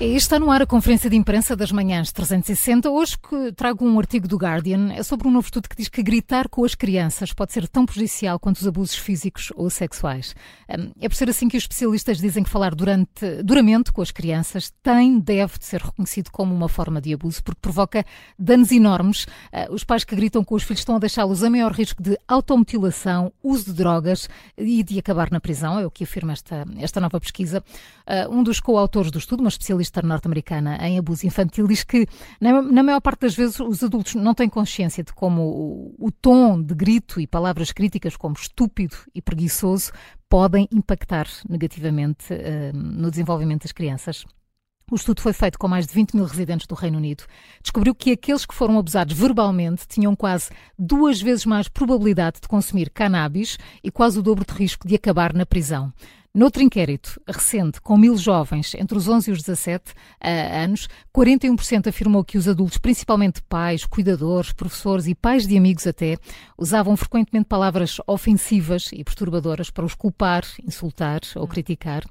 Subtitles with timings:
[0.00, 2.88] Está no ar a conferência de imprensa das manhãs 360.
[2.88, 3.16] Hoje
[3.56, 4.92] trago um artigo do Guardian.
[4.92, 7.84] É sobre um novo estudo que diz que gritar com as crianças pode ser tão
[7.84, 10.36] prejudicial quanto os abusos físicos ou sexuais.
[10.70, 14.12] Hum, é por ser assim que os especialistas dizem que falar durante, duramente com as
[14.12, 18.04] crianças tem, deve ser reconhecido como uma forma de abuso, porque provoca
[18.38, 19.24] danos enormes.
[19.24, 22.16] Uh, os pais que gritam com os filhos estão a deixá-los a maior risco de
[22.28, 27.00] automutilação, uso de drogas e de acabar na prisão, é o que afirma esta, esta
[27.00, 27.64] nova pesquisa.
[28.06, 32.06] Uh, um dos coautores do estudo, uma especialista norte-americana em abuso infantil, diz que
[32.40, 36.10] na, na, maior parte das vezes os adultos não têm consciência de como o, o
[36.10, 39.92] tom de grito e palavras críticas como estúpido e preguiçoso
[40.28, 44.24] podem impactar negativamente uh, no desenvolvimento das crianças.
[44.90, 47.24] O estudo foi feito com mais de 20 mil residentes do Reino Unido.
[47.62, 52.88] Descobriu que aqueles que foram abusados verbalmente tinham quase duas vezes mais probabilidade de consumir
[52.88, 55.92] cannabis e quase o dobro de risco de acabar na prisão.
[56.38, 60.88] Noutro inquérito recente, com mil jovens entre os 11 e os 17 uh, eh, anos,
[61.12, 66.16] 41% afirmou que os adultos, principalmente pais, cuidadores, professores e pais de amigos até,
[66.56, 72.04] usavam frequentemente palavras ofensivas e perturbadoras para os culpar, insultar ou criticar.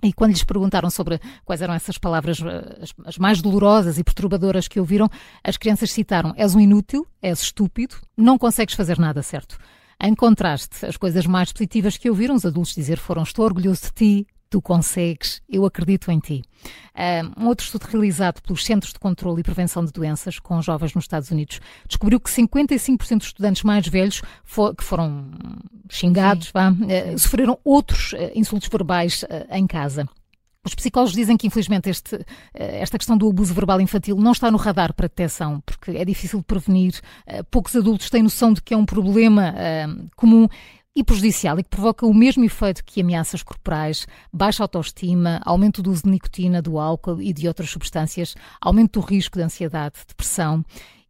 [0.00, 2.40] E quando lhes perguntaram sobre quais eram essas palavras
[2.80, 5.10] as, as, mais dolorosas e perturbadoras que ouviram,
[5.42, 9.58] as crianças citaram: és um inútil, és estúpido, não consegues fazer nada certo.
[10.04, 13.92] Em contraste, as coisas mais positivas que ouviram os adultos dizer foram: estou orgulhoso de
[13.92, 16.42] ti, tu consegues, eu acredito em ti.
[17.38, 21.04] Um outro estudo realizado pelos Centros de Controlo e Prevenção de Doenças com jovens nos
[21.04, 24.20] Estados Unidos descobriu que 55% dos estudantes mais velhos
[24.76, 25.30] que foram
[25.88, 30.06] xingados vá, uh, sofreram outros uh, insultos verbais uh, em casa.
[30.64, 34.56] Os psicólogos dizem que, infelizmente, este, esta questão do abuso verbal infantil não está no
[34.56, 37.00] radar para detecção, porque é difícil de prevenir.
[37.50, 39.54] Poucos adultos têm noção de que é um problema
[40.16, 40.48] comum
[40.96, 45.90] e prejudicial e que provoca o mesmo efeito que ameaças corporais, baixa autoestima, aumento do
[45.90, 50.64] uso de nicotina, do álcool e de outras substâncias, aumento do risco de ansiedade, depressão.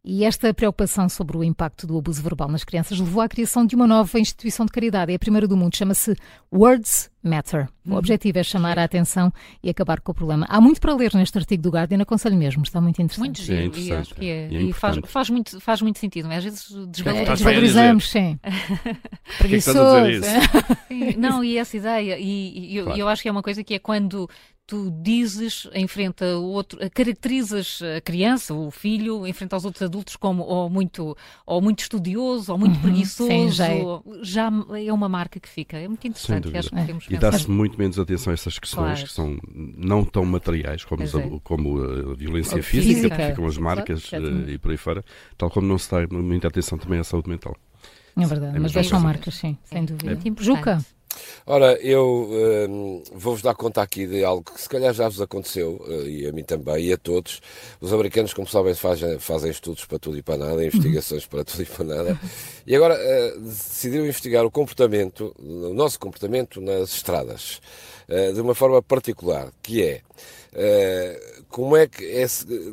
[0.07, 3.75] E esta preocupação sobre o impacto do abuso verbal nas crianças levou à criação de
[3.75, 5.11] uma nova instituição de caridade.
[5.11, 6.15] É a primeira do mundo, chama-se
[6.53, 7.67] Words Matter.
[7.83, 7.97] O uhum.
[7.97, 9.33] objetivo é chamar a atenção
[9.63, 10.45] e acabar com o problema.
[10.47, 13.25] Há muito para ler neste artigo do Guardian, aconselho mesmo, está muito interessante.
[13.25, 14.47] Muito giro, é e acho que é.
[14.51, 17.29] E, e faz, faz, muito, faz muito sentido, mas às vezes desvalorizamos.
[17.29, 18.39] É, desvalorizamos, sim.
[19.39, 20.21] Preguiçoso.
[20.87, 22.99] Que não, e essa ideia, e, e eu, claro.
[22.99, 24.29] eu acho que é uma coisa que é quando
[24.67, 29.83] tu dizes em frente a outro, caracterizas a criança, o filho, em frente aos outros
[29.83, 31.15] adultos como ou muito,
[31.45, 33.83] ou muito estudioso, ou muito uhum, preguiçoso, sim, já, é.
[34.21, 34.51] já,
[34.85, 34.91] é.
[34.91, 35.77] uma marca que fica.
[35.77, 36.55] É muito interessante.
[36.57, 39.07] Acho que e dá-se muito menos atenção a essas questões claro.
[39.07, 41.39] que são não tão materiais como, é.
[41.43, 45.03] como a violência física, física, ficam as marcas uh, e por aí fora,
[45.37, 47.55] tal como não se dá muita atenção também à saúde mental.
[48.17, 50.13] É verdade, é mas deixam marcas, sim, sem dúvida.
[50.13, 50.43] É.
[50.43, 50.79] Juca.
[51.45, 52.27] Ora, eu
[52.69, 56.27] um, vou-vos dar conta aqui de algo que se calhar já vos aconteceu, uh, e
[56.27, 57.41] a mim também, e a todos.
[57.79, 61.63] Os americanos, como sabem, fazem, fazem estudos para tudo e para nada, investigações para tudo
[61.63, 62.19] e para nada,
[62.65, 67.61] e agora uh, decidiram investigar o comportamento, o nosso comportamento nas estradas,
[68.09, 70.01] uh, de uma forma particular, que é
[71.49, 72.25] como é que é,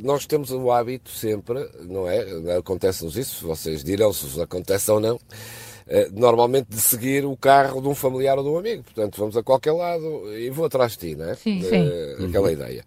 [0.02, 2.56] nós temos o hábito sempre, não é?
[2.56, 5.71] Acontece-nos isso, vocês dirão se vos acontece ou não eh,
[6.12, 8.82] normalmente de seguir o carro de um familiar ou de um amigo.
[8.82, 11.34] Portanto, vamos a qualquer lado e vou atrás de ti, não é?
[11.34, 12.26] Sim, uh, sim.
[12.26, 12.52] Aquela uhum.
[12.52, 12.84] ideia.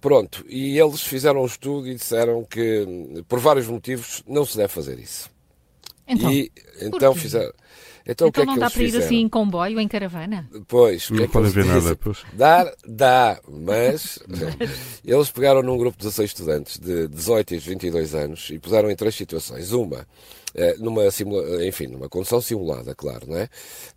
[0.00, 4.68] Pronto, e eles fizeram um estudo e disseram que, por vários motivos, não se deve
[4.68, 5.30] fazer isso.
[6.06, 6.52] Então, e
[6.82, 7.52] então fizeram.
[8.06, 10.48] Então, então o que é não que dá para ir assim em comboio, em caravana?
[10.68, 11.96] Pois, não que é podem ver nada.
[11.96, 12.18] Pois.
[12.34, 14.18] Dar, dá, mas
[15.04, 18.96] eles pegaram num grupo de 16 estudantes de 18 e 22 anos e puseram em
[18.96, 19.72] três situações.
[19.72, 20.06] Uma,
[20.54, 21.66] eh, numa, simula...
[21.66, 23.48] enfim, numa condução simulada, claro, não é?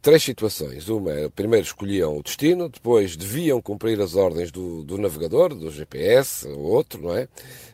[0.01, 0.88] Três situações.
[0.88, 6.47] Uma, primeiro escolhiam o destino, depois deviam cumprir as ordens do, do navegador, do GPS
[6.47, 7.28] ou outro, não é?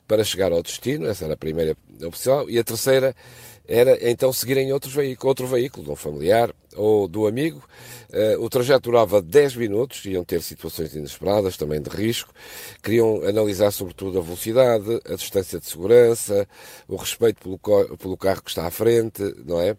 [0.08, 2.50] Para chegar ao destino, essa era a primeira opção.
[2.50, 3.16] E a terceira
[3.66, 7.64] era então seguirem outro veículo, outro veículo, de um familiar estudiar, ou do amigo.
[8.10, 12.32] Uh, o trajeto durava 10 minutos, iam ter situações inesperadas, também de risco.
[12.82, 16.48] Queriam analisar sobretudo a velocidade, a distância de segurança,
[16.88, 19.76] o respeito pelo, pelo carro que está à frente, não é?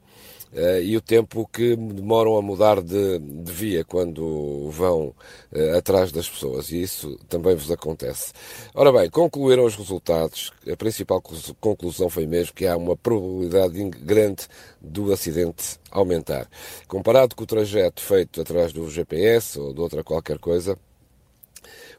[0.54, 5.12] Uh, e o tempo que demoram a mudar de, de via quando vão
[5.52, 8.32] uh, atrás das pessoas, e isso também vos acontece.
[8.72, 10.52] Ora bem, concluíram os resultados.
[10.72, 11.20] A principal
[11.60, 14.46] conclusão foi mesmo que há uma probabilidade grande
[14.80, 16.48] do acidente aumentar.
[16.86, 20.78] Comparado com o trajeto feito atrás do GPS ou de outra qualquer coisa,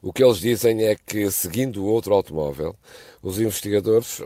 [0.02, 2.76] o que eles dizem é que, seguindo outro automóvel,
[3.24, 4.22] os investigadores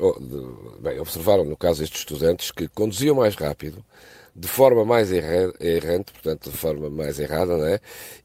[0.79, 3.83] bem, observaram, no caso estes estudantes, que conduziam mais rápido,
[4.39, 7.79] de forma mais errante, portanto, de forma mais errada, não é?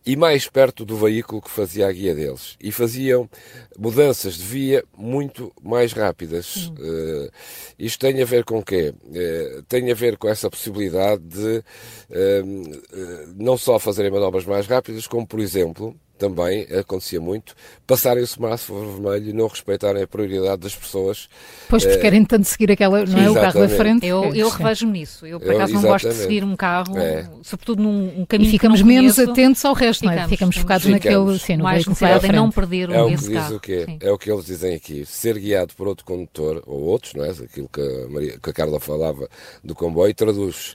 [0.07, 2.57] E mais perto do veículo que fazia a guia deles.
[2.61, 3.29] E faziam
[3.77, 6.67] mudanças de via muito mais rápidas.
[6.79, 7.29] Uh,
[7.77, 8.95] isto tem a ver com o quê?
[9.05, 15.09] Uh, tem a ver com essa possibilidade de uh, não só fazerem manobras mais rápidas,
[15.09, 17.55] como, por exemplo, também acontecia muito,
[17.87, 21.29] passarem o semáforo vermelho e não respeitarem a prioridade das pessoas.
[21.69, 23.31] Pois, porque querem tanto seguir aquela, não é?
[23.31, 24.07] O carro da frente.
[24.07, 25.27] Eu, eu revejo-me nisso.
[25.27, 27.29] Eu, por acaso, eu, não gosto de seguir um carro, é.
[27.43, 30.29] sobretudo num um caminho E ficamos menos conheço, atentos ao resto, ficamos, não é?
[30.29, 31.05] Ficamos focados ficamos.
[31.05, 33.57] naquele, sim, no Mais cuidado em não perder é o esse carro.
[33.57, 33.87] O quê?
[34.01, 35.05] É o que eles dizem aqui.
[35.05, 37.31] Ser guiado por outro condutor, ou outros, não é?
[37.31, 39.29] Aquilo que a, Maria, que a Carla falava
[39.63, 40.75] do comboio, traduz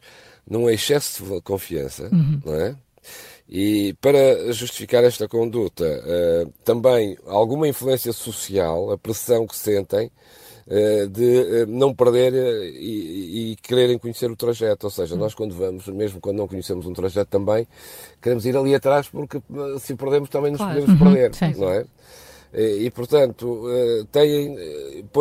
[0.50, 2.41] num excesso de confiança, uhum.
[2.44, 2.75] não é?
[3.51, 10.12] E para justificar esta conduta, uh, também alguma influência social, a pressão que sentem
[10.68, 12.31] uh, de uh, não perder
[12.75, 14.86] e, e, quererem conhecer o trajeto.
[14.86, 17.68] Ou seja, nós quando vamos, mesmo quando não conhecemos um trajeto também,
[18.22, 19.42] queremos ir ali atrás porque
[19.80, 20.81] se perdemos também nos claro.
[20.81, 21.60] podemos uhum, perder, sim.
[21.60, 21.86] não é?
[22.51, 23.63] E, portanto,
[24.12, 24.56] têm,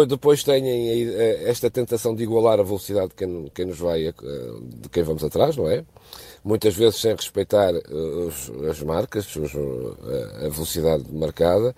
[0.09, 0.65] depois têm
[1.45, 5.69] esta tentação de igualar a velocidade de quem, nos vai, de quem vamos atrás, não
[5.69, 5.85] é?
[6.45, 11.75] muitas vezes sem respeitar eh, os, as marcas, os, eh, a velocidade marcada.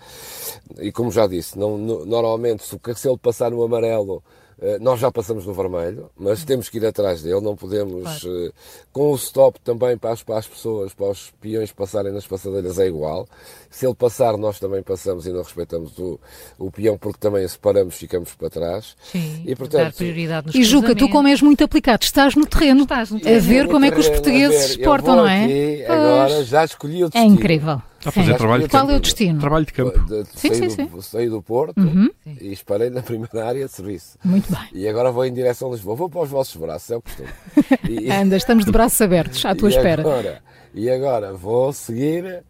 [0.79, 4.50] E como já disse, não, normalmente se, se ele passar no amarelo eh,
[4.81, 8.03] nós já passamos no vermelho, mas temos que ir atrás dele, não podemos.
[8.03, 8.47] Claro.
[8.47, 8.53] Eh,
[8.93, 12.79] com o stop também para as, para as, pessoas, para os peões passarem nas passadeiras
[12.79, 13.27] é igual.
[13.71, 16.21] Se ele passar, nós também passamos e não respeitamos o,
[16.59, 18.97] o peão, porque também se paramos, ficamos para trás.
[19.11, 22.45] Sim, e, portanto, dar prioridade nos E Juca, tu como és muito aplicado, estás no
[22.45, 23.39] terreno, estás no terreno.
[23.39, 25.45] a ver como é que os portugueses se portam, não é?
[25.45, 27.25] Aqui, agora já escolhi o é destino.
[27.25, 27.83] É incrível.
[28.05, 29.41] A fazer trabalho Qual é o destino?
[29.41, 29.99] Trabalho de campo.
[30.01, 32.11] De, de, sim, saí, sim, do, saí do Porto uhum.
[32.41, 34.19] e esparei na primeira área de serviço.
[34.25, 34.69] Muito bem.
[34.73, 35.97] E agora vou em direção a Lisboa.
[35.97, 37.29] Vou para os vossos braços, é o costume.
[37.91, 40.03] E, Anda, estamos de braços abertos à tua e espera.
[40.03, 40.43] Agora,
[40.73, 42.43] e agora vou seguir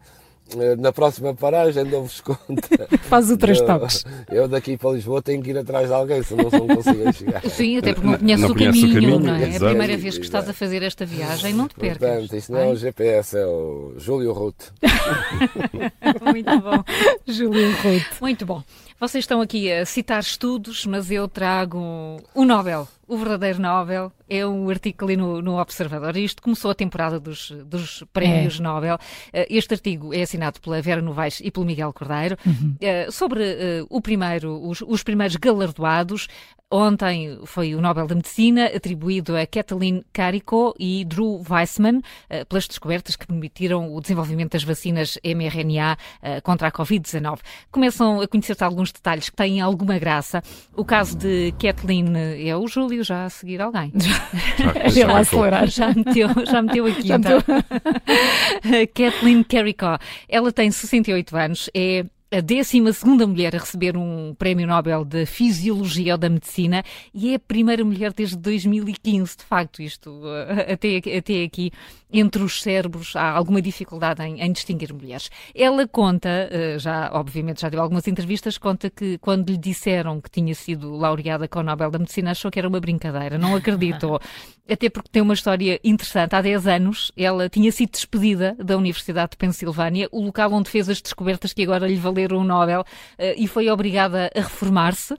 [0.79, 2.87] na próxima paragem dou-vos conta.
[3.03, 4.03] Faz o três toques.
[4.29, 7.41] Eu daqui para Lisboa tenho que ir atrás de alguém, senão não consigo chegar.
[7.49, 9.53] Sim, até porque não conheces, não o, caminho, o, caminho, não é?
[9.53, 11.97] É a primeira vez que estás a fazer esta viagem, não te percas.
[11.99, 14.71] Portanto, isto não é o GPS, é o Júlio Ruth.
[16.21, 16.83] Muito bom.
[17.27, 18.21] Júlio Ruth.
[18.21, 18.63] Muito bom.
[18.99, 24.47] Vocês estão aqui a citar estudos, mas eu trago o Nobel o verdadeiro Nobel é
[24.47, 26.15] um artigo ali no, no Observador.
[26.15, 28.63] Isto começou a temporada dos, dos prémios é.
[28.63, 28.97] Nobel.
[29.33, 32.77] Eh, este artigo é assinado pela Vera Novaes e pelo Miguel Cordeiro uhum.
[32.79, 36.29] Eh, sobre uh, o primeiro, os, os primeiros galardoados.
[36.73, 42.01] Ontem foi o Nobel da Medicina, atribuído a Kathleen Carico e Drew Weissman,
[42.47, 45.97] pelas descobertas que permitiram o desenvolvimento das vacinas mRNA
[46.43, 47.39] contra a Covid-19.
[47.69, 50.41] Começam a conhecer-se alguns detalhes que têm alguma graça.
[50.73, 52.13] O caso de Kathleen
[52.47, 53.91] é o Júlio já a seguir alguém.
[53.95, 57.39] Já, já, já, já, meteu, já meteu aqui, já então.
[58.93, 59.85] Kathleen Carrico.
[60.27, 62.79] Ela tem 68 anos, é a 12
[63.27, 66.81] mulher a receber um prémio Nobel de Fisiologia ou da Medicina
[67.13, 71.71] e é a primeira mulher desde 2015, de facto, isto eh, até, até aqui,
[72.09, 75.29] entre os cérebros, há alguma dificuldade em, em distinguir mulheres.
[75.53, 80.31] Ela conta, eh, já, obviamente, já deu algumas entrevistas, conta que quando lhe disseram que
[80.31, 84.21] tinha sido laureada com o Nobel da Medicina, achou que era uma brincadeira, não acreditou.
[84.71, 86.33] até porque tem uma história interessante.
[86.33, 90.87] Há 10 anos, ela tinha sido despedida da Universidade de Pensilvânia, o local onde fez
[90.87, 92.83] as descobertas que agora lhe valeram o Nobel,
[93.17, 95.15] eh, e foi obrigada a reformar-se.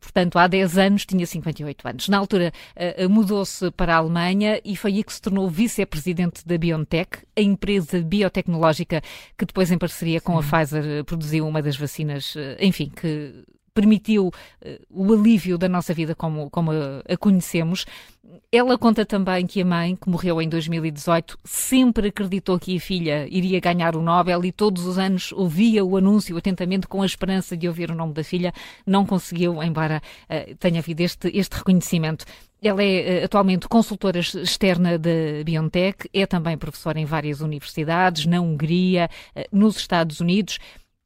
[0.00, 2.08] portanto, há 10 anos, tinha 58 anos.
[2.08, 6.58] Na altura, eh, mudou-se para a Alemanha e foi aí que se tornou vice-presidente da
[6.58, 9.02] BioNTech, a empresa biotecnológica
[9.36, 13.44] que depois, em parceria com a Pfizer, produziu uma das vacinas, eh, enfim, que
[13.74, 14.32] permitiu uh,
[14.88, 17.84] o alívio da nossa vida como, como a, conhecemos.
[18.50, 23.26] Ela conta também que a mãe, que morreu em 2018, sempre acreditou que a filha
[23.28, 27.56] iria ganhar o Nobel e todos os anos ouvia o anúncio atentamente com a esperança
[27.56, 28.52] de ouvir o nome da filha.
[28.86, 30.00] Não conseguiu, embora
[30.30, 32.24] uh, tenha havido este, este reconhecimento.
[32.62, 35.10] Ela é uh, atualmente consultora externa da
[35.44, 39.10] BioNTech, é também professora em várias universidades, na Hungria,
[39.52, 40.58] nos Estados Unidos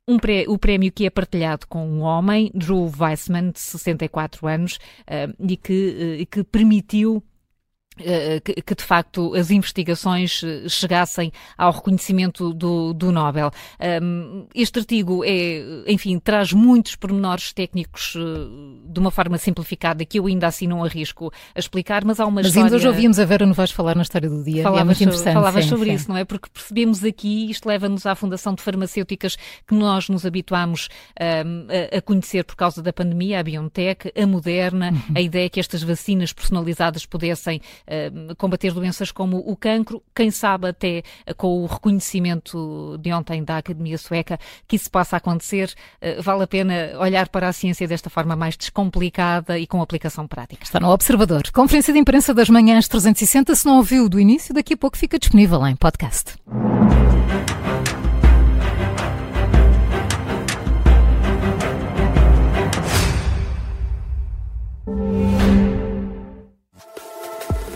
[0.09, 4.79] um pré, o prémio que é partilhado com um homem, Drew Weissman, de 64 anos,
[5.03, 7.23] uh, e, que, uh, que permitiu eh,
[7.99, 13.51] que, que, de facto as investigações eh, chegassem ao reconhecimento do, do Nobel.
[14.55, 20.27] Este artigo é, enfim, traz muitos pormenores técnicos uh, de uma forma simplificada que eu
[20.27, 22.65] ainda assim não arrisco a explicar, mas há uma mas história...
[22.65, 25.03] Mas ainda hoje ouvimos a Vera Novaes falar na história do dia, falavas é muito
[25.03, 25.35] interessante.
[25.35, 25.95] Falavas sim, sobre sim.
[25.95, 26.25] isso, não é?
[26.25, 29.37] Porque percebemos aqui, isto leva-nos à Fundação de Farmacêuticas
[29.67, 30.89] que nós nos habituámos
[31.21, 35.15] um, a, a, conhecer por causa da pandemia, a BioNTech, a Moderna, uhum.
[35.15, 37.61] a ideia que estas vacinas personalizadas pudessem
[38.37, 41.03] combater doenças como o cancro, quem sabe até
[41.37, 45.73] com o reconhecimento de ontem da Academia Sueca que isso possa acontecer,
[46.23, 50.65] vale a pena olhar para a ciência desta forma mais descomplicada e com aplicação prática.
[50.65, 51.43] Está no Observador.
[51.53, 55.19] Conferência de imprensa das manhãs 360, se não ouviu do início, daqui a pouco fica
[55.19, 56.35] disponível em podcast.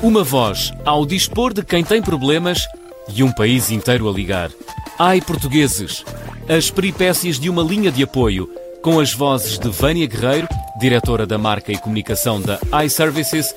[0.03, 2.67] Uma voz ao dispor de quem tem problemas
[3.15, 4.51] e um país inteiro a ligar.
[4.99, 6.05] Ai, portugueses!
[6.49, 8.51] As peripécias de uma linha de apoio,
[8.83, 10.49] com as vozes de Vânia Guerreiro,
[10.81, 13.55] diretora da marca e comunicação da iServices,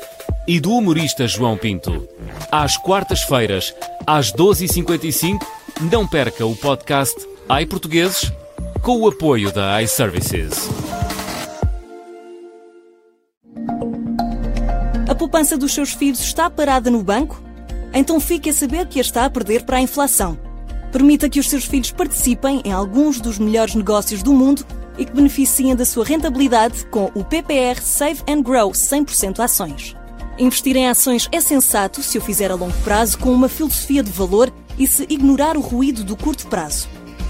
[0.48, 2.08] e do humorista João Pinto.
[2.52, 3.74] Às quartas-feiras,
[4.06, 5.40] às 12h55,
[5.92, 7.16] não perca o podcast
[7.50, 8.32] Ai Portugueses,
[8.84, 10.70] com o apoio da iServices.
[15.36, 17.44] Poupança dos seus filhos está parada no banco?
[17.94, 20.40] Então fique a saber que a está a perder para a inflação.
[20.94, 24.66] Permita que os seus filhos participem em alguns dos melhores negócios do mundo
[24.98, 29.94] e que beneficiem da sua rentabilidade com o PPR Save and Grow 100% ações.
[30.40, 34.12] Investir em ações é sensato se o fizer a longo prazo com uma filosofia de
[34.12, 36.88] valor e se ignorar o ruído do curto prazo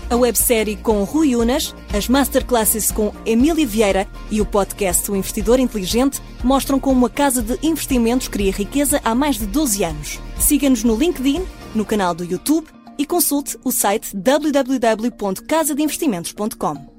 [0.09, 5.59] a websérie com Rui Unas, as masterclasses com Emília Vieira e o podcast O Investidor
[5.59, 10.19] Inteligente mostram como a casa de investimentos cria riqueza há mais de 12 anos.
[10.39, 11.43] Siga-nos no LinkedIn,
[11.73, 16.95] no canal do YouTube e consulte o site www.casadeinvestimentos.com.